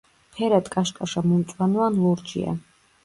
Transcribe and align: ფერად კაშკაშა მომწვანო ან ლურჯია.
ფერად 0.37 0.71
კაშკაშა 0.75 1.23
მომწვანო 1.27 1.85
ან 1.89 2.03
ლურჯია. 2.07 2.57